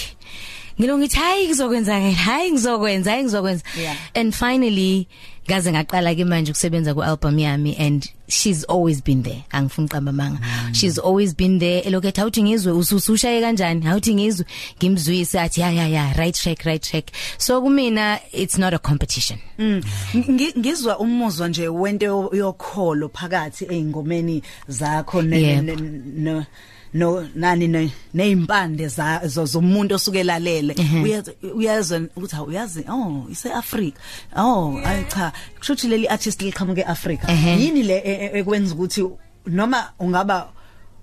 ngilo 0.80 0.98
ngithi 0.98 1.16
hayi 1.18 1.48
kuzokwenza 1.48 2.00
ke 2.00 2.12
hayi 2.12 2.52
ngizokwenza 2.52 3.12
hayi 3.12 3.24
ngizokwenza 3.24 3.64
Yeah. 3.82 3.96
and 4.16 4.34
finally 4.36 5.08
ngaze 5.50 5.72
ngaqala 5.72 6.16
ke 6.16 6.26
manje 6.26 6.52
ukusebenza 6.52 6.94
ku 6.94 7.02
album 7.04 7.40
yami 7.40 7.76
and 7.80 8.10
she's 8.28 8.64
always 8.70 9.02
been 9.02 9.24
there 9.24 9.44
angifuni 9.52 9.88
uqamba 9.88 10.12
manga 10.14 10.40
she's 10.74 11.00
always 11.00 11.34
been 11.36 11.58
there 11.60 11.82
eloketha 11.82 12.26
uthi 12.26 12.44
ngizwe 12.44 12.72
ususushaye 12.74 13.42
kanjani 13.42 13.88
awuthi 13.88 14.14
ngizwe 14.16 14.46
ngimzwise 14.78 15.40
athi 15.40 15.62
ya 15.62 15.72
ya 15.72 15.88
ya 15.88 16.14
right 16.14 16.36
track 16.36 16.62
right 16.64 16.84
track 16.84 17.06
so 17.38 17.62
kumina 17.62 18.20
it's 18.32 18.58
not 18.58 18.74
a 18.74 18.78
competition 18.80 19.40
Mm. 19.60 19.82
Ngi- 20.14 20.60
ngizwa 20.60 21.00
umuzwa 21.00 21.48
nje 21.50 21.68
wento 21.68 22.06
yo- 22.06 22.30
yokholo 22.34 23.10
phakathi 23.10 23.66
eingomeni 23.66 24.44
zakho 24.68 25.22
ne- 25.22 25.42
Yebo. 25.42 25.76
ne- 25.76 26.46
no 26.94 27.28
nani 27.36 27.68
ne- 27.68 27.92
nezimpande 28.14 28.88
za 28.88 29.22
zo- 29.26 29.46
zomuntu 29.46 29.96
osuke 29.96 30.24
lalele 30.24 30.76
uyazi 31.04 31.32
uyazi 31.56 31.96
ukuthi 32.16 32.36
uyazi 32.48 32.86
oh 32.90 33.26
ise 33.32 33.52
Africa 33.54 33.98
oh 34.38 34.80
ayi 34.86 35.06
cha 35.06 35.32
kushuthi 35.60 35.88
leli 35.88 36.08
artist 36.08 36.42
liqhamuke 36.42 36.82
eAfrica 36.82 37.28
Ehhe. 37.32 37.62
yini 37.64 37.84
le 37.84 37.98
e- 37.98 38.26
e- 38.26 38.40
ekwenza 38.40 38.74
ukuthi 38.76 39.04
noma 39.48 39.90
ungaba 40.00 40.50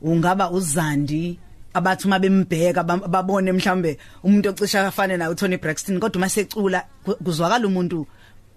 ungaba 0.02 0.50
uzandi 0.50 1.38
abathi 1.74 2.06
uma 2.06 2.18
bembheka 2.18 2.82
babone 2.84 3.52
mhlambe 3.52 3.98
umuntu 4.24 4.48
ocisha 4.50 4.86
afane 4.86 5.16
naye 5.16 5.30
uTony 5.30 5.56
Braxton 5.56 5.98
kodwa 6.00 6.16
uma 6.18 6.28
secula 6.28 6.84
ku- 7.04 7.16
kuzwakala 7.24 7.66
umuntu 7.66 8.06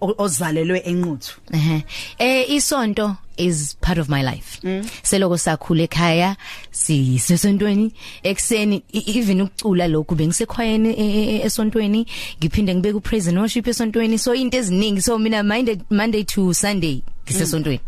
ozalelwe 0.00 0.78
enquthu. 0.86 1.40
Ehe. 1.52 1.84
Eh 2.18 2.50
isonto 2.50 3.16
is 3.38 3.76
part 3.80 3.98
of 3.98 4.08
my 4.08 4.22
life. 4.22 4.60
Seloko 5.02 5.38
sakhula 5.38 5.82
ekhaya 5.88 6.36
sisesontweni. 6.70 7.92
Ekseni 8.22 8.82
e- 8.92 9.02
even 9.18 9.40
ukucula 9.40 9.88
lokhu 9.88 10.14
bengisekhwayeni 10.14 10.88
e- 10.88 10.94
e- 10.98 11.36
e- 11.36 11.42
esontweni 11.46 12.06
ngiphinde 12.40 12.74
ngibeke 12.74 12.96
upraise 12.96 13.28
and 13.28 13.38
worship 13.38 13.66
esontweni. 13.66 14.18
So 14.18 14.34
into 14.34 14.58
eziningi 14.58 15.02
so 15.02 15.18
mina 15.18 15.42
monday 15.42 15.76
monday 15.90 16.24
to 16.24 16.52
sunday 16.54 17.02
ngisesontweni. 17.26 17.80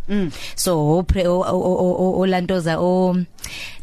So 0.56 0.78
o 0.98 1.02
pray 1.02 1.26
o 1.26 1.40
o- 1.40 1.44
o- 1.44 1.96
o- 1.98 2.20
o 2.20 2.26
lantoza 2.26 2.76
o 2.78 3.16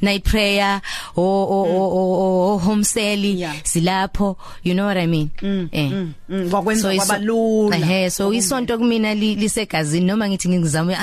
night 0.02 0.24
prayer 0.24 0.82
o 1.16 1.22
o 1.22 1.64
o- 1.64 1.92
o 1.92 2.54
o 2.54 2.58
home 2.60 2.84
sale 2.84 3.34
Yeah. 3.38 3.56
silapho 3.64 4.38
you 4.64 4.74
know 4.74 4.86
what 4.86 4.98
i 4.98 5.08
mean? 5.08 5.30
Eh. 5.72 5.90
Mm, 6.30 6.50
kwakwenza 6.50 6.94
iso- 6.94 7.06
kwabalula 7.06 7.78
ehe 7.78 8.10
so 8.10 8.34
isonto 8.34 8.78
kumina 8.78 9.14
li- 9.16 9.36
lisegazini 9.36 10.06
noma 10.06 10.30
ngithi 10.30 10.50
ngizama 10.50 10.94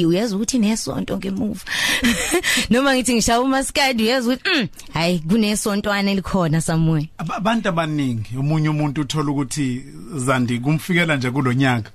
iR&B 0.00 0.06
uyazi 0.06 0.34
ukuthi 0.34 0.58
nesonto 0.58 1.16
ngemuva. 1.18 1.60
Noma 2.70 2.94
ngithi 2.94 3.14
ngishaya 3.14 3.40
umaskadi 3.40 4.02
uyazi 4.02 4.28
ukuthi 4.28 4.48
mm, 4.60 4.68
hayi 4.92 5.18
kunesontwana 5.18 6.10
elikhona 6.10 6.60
somewhere 6.60 7.08
Ab- 7.18 7.32
abantu 7.36 7.68
abaningi 7.68 8.36
umunye 8.38 8.68
umuntu 8.68 9.00
uthola 9.00 9.30
ukuthi 9.30 9.84
zandi 10.16 10.58
kumfikela 10.58 11.16
nje 11.16 11.30
kulonyaka 11.30 11.90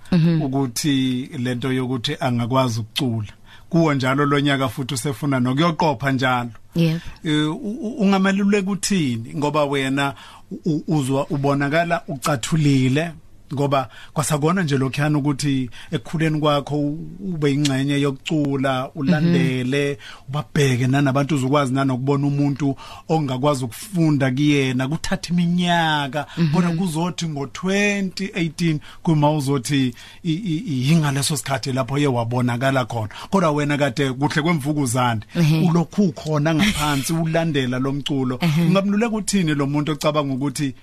ukuthi 0.46 1.30
lento 1.38 1.74
yokuthi 1.74 2.16
angakwazi 2.20 2.80
ukucula. 2.80 3.28
Kuwo 3.70 3.94
njalo 3.94 4.26
lonyaka 4.26 4.70
futhi 4.70 4.94
usefuna 4.94 5.40
nokuyoqopha 5.40 6.12
njalo. 6.12 6.50
Yebo. 6.76 7.00
Eh, 7.24 7.50
u- 7.52 7.78
u- 7.82 7.96
ungameluleka 8.00 8.72
uthini? 8.72 9.34
Ngoba 9.36 9.66
wena 9.66 10.14
u- 10.52 10.60
u- 10.66 10.84
uzwa 10.98 11.28
ubonakala 11.30 12.02
ucathulile. 12.08 13.12
Ngoba 13.56 13.90
kwasakona 14.14 14.64
nje 14.64 14.78
lokhuyana 14.78 15.18
ukuthi 15.18 15.70
ekukhuleni 15.92 16.40
kwakho 16.40 16.76
u- 16.80 17.08
ube 17.34 17.52
ingcenye 17.54 18.00
yokucula 18.02 18.90
ulandele 18.96 19.98
ubabheke 20.30 20.88
nanabantu 20.88 21.36
uzokwazi 21.36 21.74
nanokubona 21.74 22.28
umuntu 22.28 22.76
ongakwazi 23.10 23.66
ukufunda 23.66 24.32
kuyena 24.32 24.88
kuthatha 24.88 25.34
iminyaka. 25.34 26.26
Kodwa 26.54 26.72
kuzothi 26.72 27.26
ngo2018 27.26 28.80
kuma 29.04 29.32
uzothi 29.32 29.94
i- 30.24 30.32
i- 30.32 30.64
i- 30.68 30.90
yingaleso 30.90 31.38
sikhathi 31.38 31.74
lapho 31.74 31.98
ye 31.98 32.08
wabonakala 32.08 32.86
khona. 32.86 33.10
Kodwa 33.30 33.52
wena 33.52 33.78
kade 33.78 34.12
kuhle 34.12 34.42
kwemvukuzane 34.42 35.22
ulokhu 35.70 36.04
ukhona 36.04 36.56
ngaphansi 36.56 37.14
ulandela 37.14 37.80
lomculo 37.80 38.40
ungabululeka 38.68 39.16
uthini 39.16 39.56
lo 39.56 39.66
muntu 39.68 39.92
ocabanga 39.92 40.34
ukuthi 40.34 40.66
uzo 40.66 40.74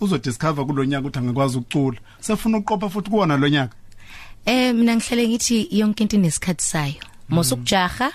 uzodiscover 0.00 0.66
kulonyaka 0.66 1.00
ukuthi 1.00 1.18
angakwazi 1.18 1.58
ukucula. 1.58 1.98
Sefuna 2.20 2.58
uqopha 2.58 2.88
futhi 2.88 3.10
kuwona 3.10 3.36
lonyaka 3.36 3.74
eh 4.46 4.74
mina 4.74 4.96
ngihlele 4.96 5.28
ngithi 5.28 5.68
yonke 5.70 6.02
into 6.02 6.16
inesikhathi 6.16 6.64
sayo. 6.64 7.02
Mosukujaha 7.28 8.12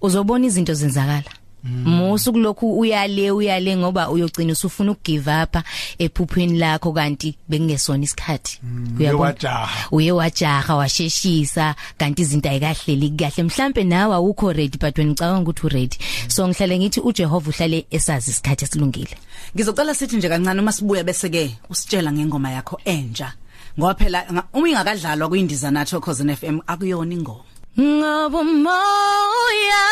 uzobona 0.00 0.46
izinto 0.46 0.74
zenzakala. 0.74 1.30
Musu 1.68 2.32
kulokhu 2.32 2.78
uyale 2.78 3.30
uyale 3.30 3.76
ngoba 3.76 4.10
uyogcina 4.10 4.52
usufuna 4.52 4.92
ukugive 4.92 5.42
up 5.42 5.56
ephuphweni 5.98 6.58
lakho 6.58 6.92
kanti 6.92 7.36
bekungesona 7.48 8.04
isikhathi. 8.04 8.60
Uye 8.98 9.10
wajaha. 9.12 9.88
uye 9.92 10.12
wajaha 10.12 10.76
washeshisa 10.76 11.74
kanti 11.98 12.22
izinto 12.22 12.48
ayikahleli 12.48 13.10
kahle 13.10 13.42
mhlambe 13.42 13.84
nawe 13.84 14.14
awukho 14.14 14.52
ready 14.52 14.78
but 14.78 14.98
wena 14.98 15.10
ngicabanga 15.10 15.40
ukuthi 15.50 15.66
u 15.66 15.68
ready 15.68 15.96
so 16.28 16.48
ngihlale 16.48 16.78
ngithi 16.78 17.00
uJehova 17.00 17.50
uhlale 17.50 17.86
esazi 17.90 18.30
isikhathi 18.30 18.64
esilungile. 18.64 19.16
Ngizocela 19.56 19.94
sithi 19.94 20.16
nje 20.16 20.28
kancane 20.28 20.60
uma 20.60 20.72
sibuya 20.72 21.04
bese 21.04 21.28
ke 21.28 21.56
usitshela 21.70 22.12
ngengoma 22.12 22.50
yakho 22.50 22.80
entsha. 22.84 23.32
Ngoba 23.78 23.94
phela 23.94 24.24
nga- 24.32 24.44
uma 24.52 24.68
ingakadlalwa 24.68 25.28
kuindiza 25.28 25.70
nathi 25.70 26.00
Cause 26.00 26.24
FM 26.36 26.60
akuyona 26.66 27.14
ingoma. 27.14 27.44
Ngoba 27.78 28.42
moya 28.44 29.84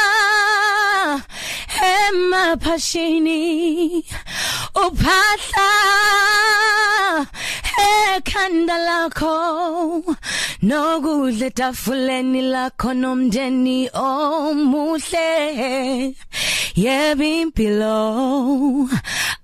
emaphashini 1.76 3.42
uphahla 4.84 5.70
ekhanda 7.88 8.76
lakho 8.88 9.36
nokudle 10.62 11.48
tafuleni 11.58 12.42
lakho 12.54 12.90
nomndeni 13.02 13.78
omuhle. 13.92 15.30
Yebo 16.84 17.24
impilo 17.24 17.98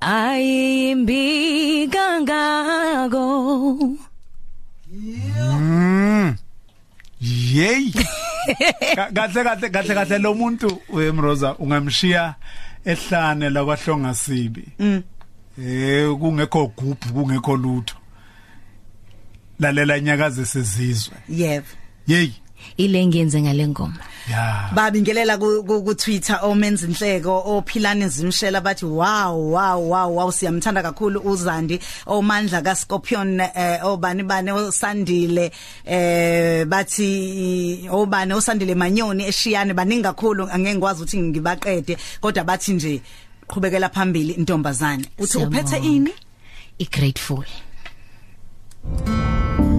ayimbi 0.00 1.88
kangako 1.92 3.26
yey. 7.22 7.92
Ka- 8.96 9.10
kahle 9.14 9.44
kahle 9.44 9.70
kahle 9.70 9.94
kahle 9.94 10.18
lo 10.18 10.34
muntu 10.34 10.80
wemroza 10.92 11.54
ungamshiya 11.58 12.34
ehlane 12.84 13.50
la 13.50 13.64
kwahlonga 13.64 14.14
sibi 14.14 14.64
eh 15.58 16.08
kungekho 16.18 16.66
gubhu 16.76 17.12
kungekho 17.14 17.56
lutho. 17.56 17.94
Lalela 19.60 19.96
inyakaze 19.96 20.44
sezizwe 20.46 21.14
yebo. 21.28 21.66
Yey. 22.06 22.32
Ile 22.76 23.06
ngiyenze 23.06 23.42
ngalengoma 23.42 23.96
ya. 24.30 24.70
Babingelela 24.74 25.38
ku 25.38 25.64
ku- 25.66 25.82
ku 25.82 25.94
Twitter 25.94 26.38
omenza 26.42 26.86
inhleko 26.86 27.42
ophilani 27.56 28.08
zimshela 28.08 28.60
bathi 28.60 28.84
wow 28.86 29.34
wow 29.52 29.78
wow 29.90 30.08
wow 30.16 30.30
siyamthanda 30.32 30.82
kakhulu 30.82 31.20
uZandi 31.20 31.80
omandla 32.06 32.62
ka 32.62 32.74
Scorpion 32.74 33.40
eh, 33.40 33.80
obani 33.84 34.22
bane 34.22 34.52
osandile 34.52 35.52
eh 35.84 36.64
bathi 36.64 37.88
obani 37.90 38.32
osandile 38.34 38.74
manyoni 38.74 39.24
eshiyane 39.26 39.74
baningi 39.74 40.02
kakhulu 40.02 40.48
angeke 40.52 40.74
ngikwazi 40.74 41.02
ukuthi 41.02 41.18
ngibaqede. 41.22 41.96
Kodwa 42.20 42.44
bathi 42.44 42.72
nje 42.74 43.00
qhubekela 43.48 43.88
phambili 43.88 44.32
intombazane 44.32 45.04
uthi 45.18 45.32
Siyabonga. 45.32 45.60
uphethe 45.60 45.86
ini? 45.86 46.12
I 46.78 46.84
grateful 46.84 47.44
ekuseni 48.82 49.71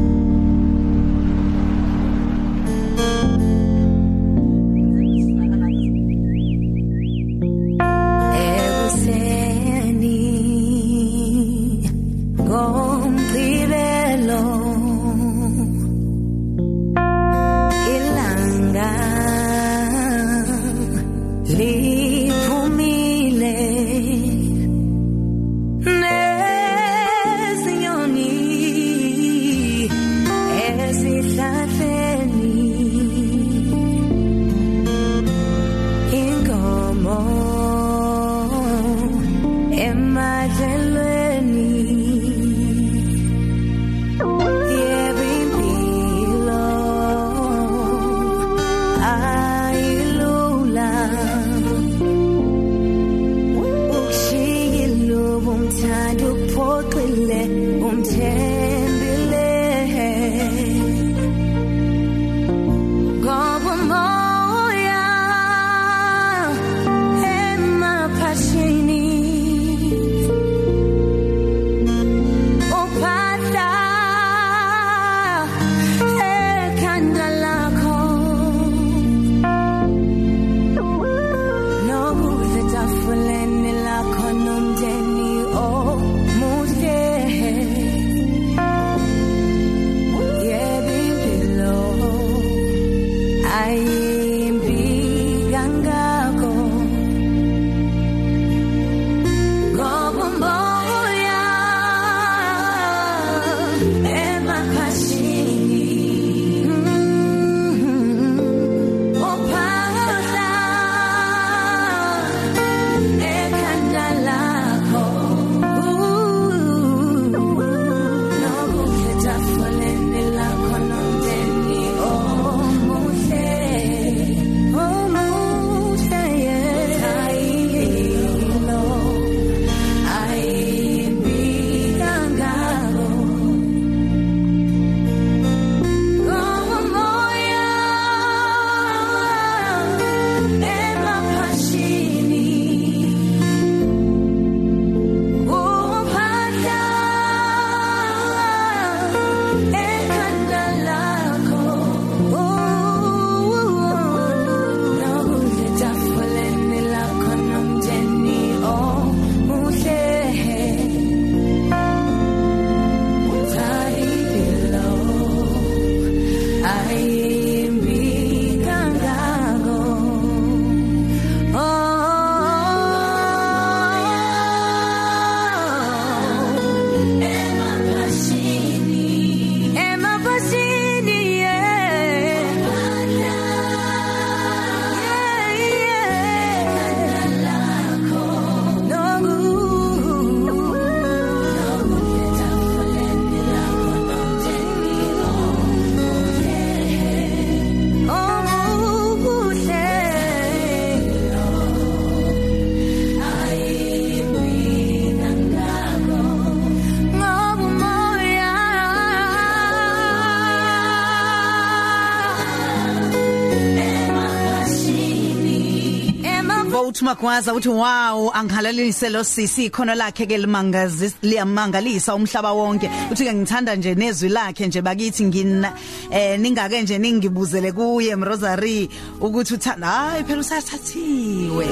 Magwaza 217.13 217.53
uthi 217.53 217.69
wow 217.69 218.31
angihalalalise 218.33 219.09
lo 219.09 219.23
sisi 219.23 219.65
ikhono 219.65 219.93
lakhe 219.93 220.25
ke 220.25 220.37
limangazi 220.37 221.13
liyamangalisa 221.21 222.15
umhlaba 222.15 222.53
wonke. 222.53 222.89
Uthi 223.11 223.25
ke 223.25 223.33
ngithanda 223.33 223.75
nje 223.75 223.95
nezwi 223.95 224.29
lakhe 224.29 224.67
nje 224.67 224.81
bakithi 224.81 225.23
ngina 225.25 225.73
eh 226.11 226.39
ningake 226.39 226.81
nje 226.81 226.97
ningibuzele 226.97 227.71
kuye 227.71 228.15
Rosary 228.15 228.89
ukuthi 229.21 229.53
uthanda 229.53 229.87
hayi 229.87 230.23
phela 230.23 230.41
usathathiwe. 230.41 231.67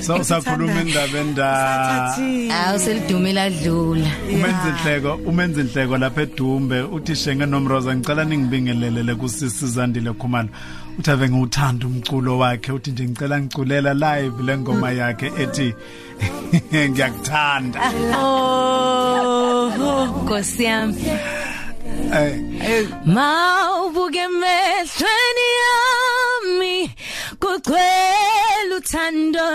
So 0.00 0.24
sakhuluma 0.24 0.80
indaba 0.80 1.18
enda 1.18 1.46
Usathathiwe. 1.52 2.52
awu 2.52 2.78
selidumela 2.78 3.50
dlula 3.50 4.10
umenza 4.32 4.68
inhleko 4.68 5.14
umenza 5.26 5.60
inhleko 5.60 5.98
lapha 5.98 6.22
edumbe. 6.22 6.82
Uthi 6.82 7.16
shenge 7.16 7.46
nomroza 7.46 7.94
ngicela 7.94 8.24
ningibingelele 8.24 9.14
kusisi 9.14 9.66
Zandile 9.66 10.12
Khumalo. 10.12 10.48
Uthi 11.00 11.10
ave 11.10 11.28
ngiwuthanda 11.28 11.86
umculo 11.86 12.38
wakhe 12.38 12.72
uthi 12.72 12.90
nje 12.90 13.04
ngicela 13.04 13.40
ngiculela 13.40 13.94
live 13.94 14.42
lengoma 14.42 14.90
yakhe 14.92 15.26
ethi 15.42 15.74
ngiyakuthanda. 16.90 17.80
Oh 18.20 18.60
Nkosi 20.22 20.64
yami. 20.64 21.04
Eh. 22.12 22.86
Mawubuke 23.06 24.28
mehlweni 24.40 25.46
yami 25.60 26.90
kugcwele 27.40 28.74
uthando. 28.78 29.48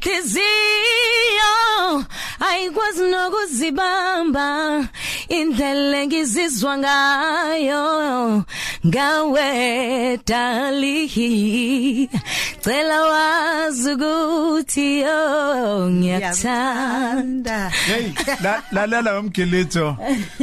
Hliziyo 0.00 1.54
ayikwazi 2.40 3.04
nokuzibamba. 3.10 4.48
Indlela 5.28 5.98
engizizwa 6.02 6.78
ngayo 6.78 8.44
ngawe 8.86 10.18
dali. 10.26 12.08
Cela 12.60 13.02
wazi 13.04 13.92
ukuthi 13.94 15.04
oh 15.04 15.90
ngiyakuthanda 15.90 17.68
hey 17.68 18.12
la- 18.42 18.62
lalela 18.72 19.20
umgilito 19.20 19.96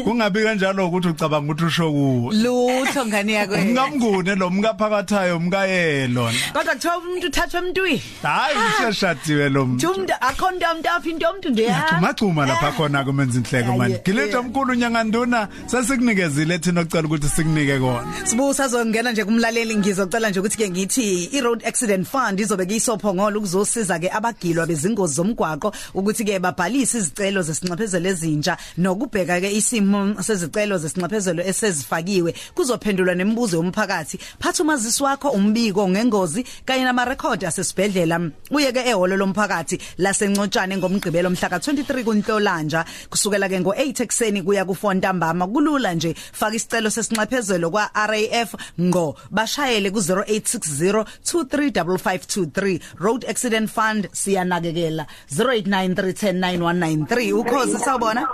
kungabi 0.04 0.44
kanjalo 0.44 0.88
ukuthi 0.88 1.08
ucabanga 1.08 1.52
ukuthi 1.52 1.66
usho 1.66 1.92
kuwo 1.92 2.32
lutho 2.34 3.06
ngani 3.06 3.34
yakwe 3.34 3.62
umngamngune 3.62 4.36
lo 4.36 4.50
mkaphakathayo 4.50 5.38
umkayelo 5.38 6.32
kodwa 6.54 6.74
kuthiwa 6.74 6.98
umuntu 6.98 7.28
uthathwa 7.28 7.60
emntwini. 7.62 8.02
Hayi 8.22 8.56
useshadiwe 8.80 9.50
lo 9.50 9.66
muntu 9.66 9.88
Jumda 9.94 10.22
akhonda 10.22 10.72
umuntu 10.72 10.90
aphinda 10.90 11.32
umuntu 11.32 11.50
ndeya 11.50 11.86
Chuma 11.90 12.14
chuma 12.14 12.46
lapha 12.46 12.72
khona 12.72 13.04
kumenza 13.04 13.40
inhleko 13.40 13.70
Aye, 13.72 13.78
manje. 13.78 14.02
Gilito 14.06 14.38
yeah. 14.38 14.46
Omkhulu 14.76 14.80
nyanganduna 14.80 15.48
sesikunikezile 15.68 16.60
thina 16.60 16.82
ocela 16.82 17.08
ukuthi 17.08 17.28
sikunike 17.28 17.80
kona. 17.80 18.14
Sibusa 18.26 18.68
zongena 18.68 19.12
nje 19.12 19.26
kumlaleli 19.26 19.76
ngizocela 19.76 20.30
nje 20.30 20.40
ukuthi 20.40 20.58
ke 20.58 20.70
ngithi 20.70 21.30
i 21.34 21.42
road 21.42 21.66
accident 21.66 22.08
fund 22.08 22.40
izobe 22.40 22.66
kuyisophongolo 22.66 23.40
ukuzosiza 23.40 24.00
ke 24.00 24.10
abagilwa 24.12 24.66
bezingozi 24.66 25.16
zomgwaqo 25.16 25.74
ukuthi 25.94 26.26
ke 26.26 26.40
babhalise 26.40 26.98
izicelo 26.98 27.42
zesinxephezelo 27.42 28.10
ezintsha 28.10 28.58
nokubheka 28.78 29.40
ke 29.42 29.52
isimo 29.52 30.22
sezicelo 30.22 30.78
zesinxephezelo 30.78 31.44
esezifakiwe. 31.44 32.34
Kuzophendulwa 32.56 33.16
nemibuzo 33.16 33.58
yomphakathi. 33.58 34.20
Phatha 34.40 34.64
umazisi 34.64 35.04
wakho 35.04 35.30
umbiko 35.30 35.88
ngengozi 35.88 36.46
kanye 36.66 36.84
nama 36.84 37.06
record 37.06 37.44
asesibhedlela. 37.46 38.20
Uye 38.52 38.72
ke 38.72 38.80
ehholo 38.80 39.18
lomphakathi 39.18 39.80
lasencotshane 39.98 40.78
ngomgqibelo 40.78 41.30
mhla 41.30 41.50
ka23 41.50 42.04
kuNhlolanja 42.04 42.86
kusukela 43.10 43.50
ke 43.50 43.60
ngo8 43.60 44.04
ekseni 44.04 44.42
kuya 44.42 44.65
kuFontambama 44.66 45.48
kulula 45.48 45.94
nje. 45.94 46.14
Faka 46.34 46.56
isicelo 46.56 46.90
sesinxephezelo 46.90 47.70
kwa 47.72 47.90
RAF 48.08 48.54
ngo 48.82 49.16
bashayele 49.32 49.92
ku 49.92 50.00
0860235523 50.00 52.80
Road 53.00 53.26
Accident 53.30 53.70
Fund 53.70 54.10
siyanakekela. 54.12 55.06
0893109193 55.36 57.34
ukhozi 57.34 57.78
sawubona? 57.80 58.28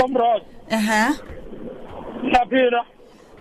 Komrod, 0.00 0.42
ehe. 0.68 1.04
Siyaphila. 2.30 2.84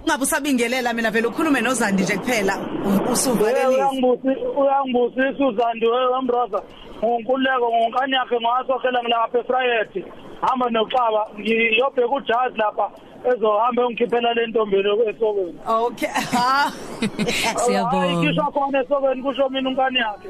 ngabe 0.05 0.23
usabingelela 0.23 0.93
mina 0.93 1.11
vele 1.11 1.27
ukhulume 1.27 1.61
nozandi 1.61 2.03
nje 2.03 2.17
kuphela? 2.17 2.57
U- 2.85 3.11
usuvalelisa 3.11 3.69
Uyangibusi 3.69 4.27
uyangibusisa 4.59 5.45
uzandi 5.47 5.85
wewe 5.87 6.21
mroza. 6.21 6.61
Ngonkuleko 7.03 7.67
ngonkani 7.69 8.15
yakhe 8.15 8.37
ngasokhela 8.39 9.03
ngilapha 9.03 9.39
eFriday. 9.39 10.03
Hamba 10.41 10.69
noxaba 10.69 11.21
ngiyobheka 11.39 12.15
ujazi 12.15 12.57
lapha 12.57 12.87
ezohamba 13.31 13.87
ungikhiphela 13.87 14.33
le 14.33 14.47
ntombini 14.47 14.89
esokweni. 15.09 15.59
okay 15.67 16.07
ha 16.07 16.71
Siyabonga. 17.65 18.03
Ayikisho 18.03 18.43
khona 18.53 18.83
esokweni 18.83 19.21
kusho 19.23 19.49
mina 19.49 19.69
unkani 19.69 19.99
yakhe. 19.99 20.29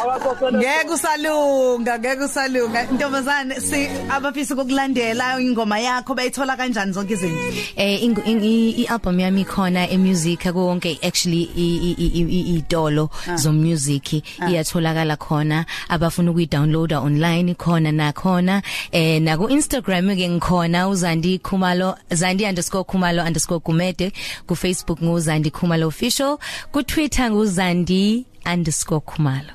Akasokhela. 0.00 0.58
ngeke 0.58 0.90
usalunga 0.94 1.98
ngeke 1.98 2.24
usalunga. 2.24 2.82
Ntombazane 2.92 3.60
si 3.60 3.88
abafisa 4.10 4.54
ukulandela 4.54 5.40
ingoma 5.40 5.78
yakho 5.80 6.14
bayithola 6.14 6.56
kanjani 6.56 6.92
zonke 6.92 7.12
izinto? 7.14 7.38
Eh 7.76 8.02
ing- 8.04 8.24
ing- 8.26 8.44
i 8.78 8.86
album 8.88 9.20
yami 9.20 9.44
khona 9.44 9.88
e 9.90 9.96
music 9.98 10.40
konke 10.52 10.98
actually 11.02 11.42
i- 11.56 11.78
i- 11.92 11.96
i- 11.98 12.22
i- 12.22 12.56
idolo 12.58 13.10
zo 13.36 13.52
music 13.52 14.12
iyatholakala 14.48 15.16
khona. 15.16 15.64
Abafuna 15.88 16.30
ukuyidownloada 16.30 17.00
online 17.00 17.54
khona 17.54 17.92
nakhona. 17.92 18.62
Eh 18.92 19.20
na 19.20 19.36
ku 19.36 19.48
Instagram 19.48 20.16
ke 20.16 20.28
ngikhona 20.28 20.88
uzandi 20.88 21.38
khumalo 21.38 21.96
zandi_khumalo_gumede 22.10 24.12
ku 24.46 24.54
Facebook 24.56 24.98
nguzandi 25.02 25.50
khumalo 25.50 25.86
official. 25.86 26.38
Ku 26.72 26.82
Twitter 26.82 27.30
nguzandi_khumalo 27.30 29.52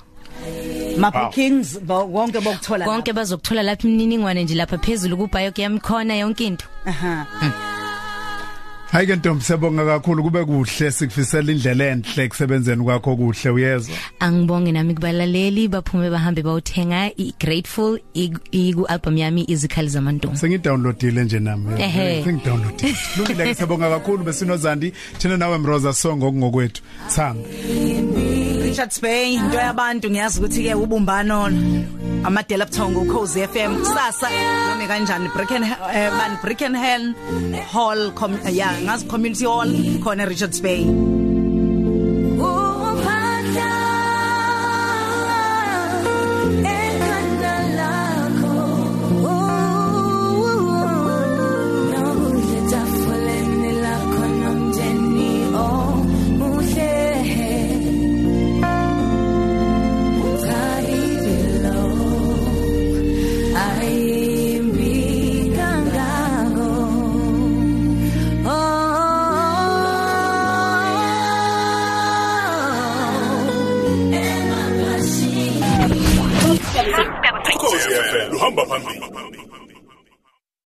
ma 0.98 1.12
bookings 1.12 1.80
bo- 1.80 2.06
wonke 2.08 2.40
bokuthola 2.42 2.86
konke 2.86 3.14
bazokuthola 3.14 3.64
lapha 3.64 3.88
imininingwane 3.88 4.44
nje 4.44 4.56
lapha 4.56 4.78
phezulu 4.78 5.18
ku 5.18 5.28
bio 5.28 5.52
yami 5.58 5.80
khona 5.80 6.16
yonke 6.16 6.46
into 6.48 6.66
aha 6.86 7.26
Hayi 8.88 9.08
ke 9.08 9.16
ntombi 9.16 9.44
siyabonga 9.44 9.84
kakhulu 9.86 10.24
kube 10.24 10.46
kuhle 10.46 10.92
sikufisela 10.92 11.52
indlela 11.52 11.86
enhle 11.92 12.28
kusebenzeni 12.30 12.84
kwakho 12.84 13.16
kuhle 13.16 13.50
uyezwa. 13.52 13.96
angibonge 14.20 14.72
nami 14.72 14.94
kubalaleli 14.96 15.68
baphume 15.68 16.10
bahambe 16.10 16.42
bawuthenga 16.42 17.12
i 17.20 17.34
grateful 17.40 18.00
iku 18.52 18.86
album 18.88 19.18
yami 19.18 19.44
izikhali 19.48 19.90
zamantombi 19.90 20.38
Sengidownloadile 20.38 21.24
nje 21.24 21.40
nami. 21.40 21.82
Ehhe. 21.82 22.24
Sengidownloadile. 22.24 22.96
Lungile 23.18 23.44
ke 23.46 23.54
siyabonga 23.56 23.90
kakhulu 23.90 24.24
besinozandi 24.24 24.94
thina 25.18 25.38
nawe 25.38 25.58
Mroza 25.58 25.94
Songo 25.94 26.32
kungokwethu. 26.32 26.82
Thanga. 27.16 27.44
Richard 28.78 29.02
Bay 29.02 29.34
into 29.34 29.58
yabantu 29.58 30.08
ngiyazi 30.10 30.40
ukuthi 30.40 30.63
ke 30.63 30.74
ubumbano 30.78 31.50
amadela 32.24 32.66
buthongo 32.66 33.02
ukhozi 33.02 33.42
FM 33.48 33.74
kusasa. 33.82 34.30
Noma 34.30 34.86
kanjani? 34.88 35.30
Brickenham 35.34 36.13
man 36.18 36.38
Brickenham 36.44 37.16
Hall 37.74 38.12
com, 38.12 38.38
yeah 38.52 38.78
ngazi 38.82 39.10
community 39.10 39.46
hall 39.46 39.66
khona 40.04 40.28
Richards 40.30 40.62
Bay 40.62 40.86